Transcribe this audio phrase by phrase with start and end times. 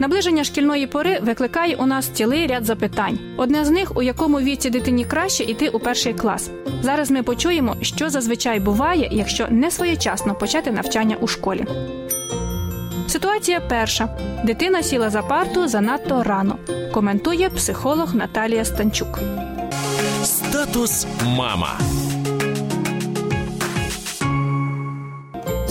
[0.00, 3.18] Наближення шкільної пори викликає у нас цілий ряд запитань.
[3.36, 6.50] Одне з них у якому віці дитині краще йти у перший клас.
[6.82, 11.64] Зараз ми почуємо, що зазвичай буває, якщо не своєчасно почати навчання у школі.
[13.08, 14.08] Ситуація перша:
[14.44, 16.58] дитина сіла за парту занадто рано.
[16.92, 19.18] Коментує психолог Наталія Станчук.
[20.24, 21.78] Статус мама.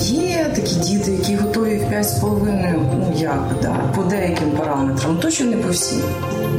[0.02, 5.57] Є такі діти, які готові в 5,5, ну як да, по деяким параметрам, точно не
[5.57, 6.02] по всім.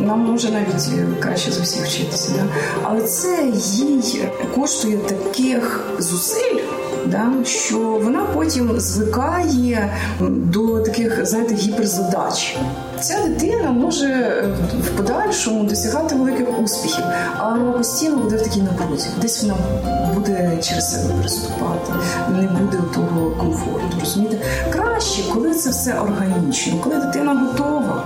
[0.01, 2.33] Нам може навіть краще за всіх вчитися.
[2.37, 2.45] Да?
[2.83, 6.70] Але це їй коштує таких зусиль.
[7.07, 12.57] Да, що вона потім звикає до таких, знаєте, гіперзадач.
[13.01, 14.45] Ця дитина може
[14.83, 17.05] в подальшому досягати великих успіхів,
[17.39, 19.09] але постійно буде в такій напрузі.
[19.23, 19.55] Десь вона
[20.15, 21.93] буде через себе переступати,
[22.29, 23.97] не буде того комфорту.
[24.01, 24.39] Розумієте,
[24.73, 28.03] краще, коли це все органічно, коли дитина готова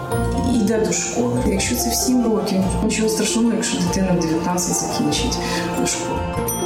[0.54, 1.42] і йде до школи.
[1.46, 5.38] Якщо це в 7 років, нічого страшного, якщо дитина в 19 закінчить
[5.86, 6.63] школу.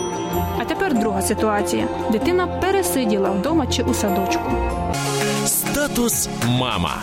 [0.79, 4.51] Тепер друга ситуація: дитина пересиділа вдома чи у садочку.
[5.47, 7.01] Статус мама.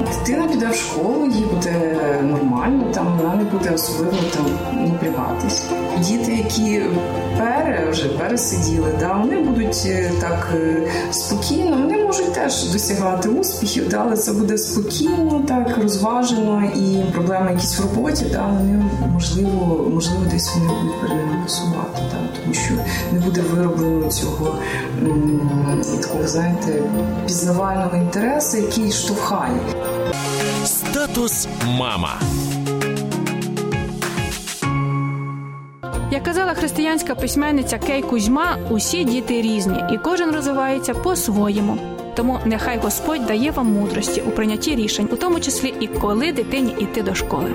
[0.00, 4.46] Дитина піде в школу, їй буде нормально, там вона не буде особливо там
[4.86, 5.64] напрягатись.
[5.98, 6.82] Діти, які
[7.38, 13.88] пере вже пересиділи, да, вони будуть е, так е, спокійно, вони можуть теж досягати успіхів,
[13.88, 19.90] да, але це буде спокійно, так розважено, і проблеми якісь в роботі, да, вони можливо,
[19.94, 22.74] можливо, десь вони будуть переносувати, да, тому що
[23.12, 24.54] не буде вироблено цього
[26.02, 26.82] такого, знаєте,
[27.26, 29.60] пізнавального інтересу, який штовхає.
[30.64, 32.20] Статус мама.
[36.12, 41.78] Як казала християнська письменниця Кей Кузьма, усі діти різні, і кожен розвивається по-своєму.
[42.14, 46.76] Тому нехай Господь дає вам мудрості у прийнятті рішень, у тому числі і коли дитині
[46.78, 47.54] йти до школи.